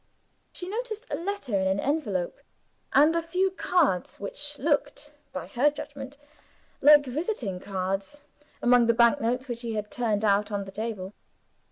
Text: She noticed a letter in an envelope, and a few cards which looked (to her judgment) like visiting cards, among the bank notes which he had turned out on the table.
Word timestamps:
She 0.51 0.67
noticed 0.67 1.05
a 1.11 1.15
letter 1.15 1.55
in 1.59 1.67
an 1.67 1.79
envelope, 1.79 2.39
and 2.91 3.15
a 3.15 3.21
few 3.21 3.51
cards 3.51 4.19
which 4.19 4.57
looked 4.57 5.11
(to 5.33 5.45
her 5.45 5.69
judgment) 5.69 6.17
like 6.81 7.05
visiting 7.05 7.59
cards, 7.59 8.21
among 8.63 8.87
the 8.87 8.95
bank 8.95 9.21
notes 9.21 9.47
which 9.47 9.61
he 9.61 9.75
had 9.75 9.91
turned 9.91 10.25
out 10.25 10.51
on 10.51 10.65
the 10.65 10.71
table. 10.71 11.13